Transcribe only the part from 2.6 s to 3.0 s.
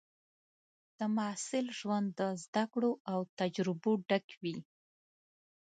کړو